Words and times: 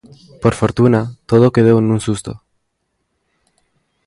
Por 0.41 0.53
fortuna, 0.61 1.01
todo 1.29 1.53
quedou 1.55 1.77
nun 1.81 1.99
susto. 2.07 2.31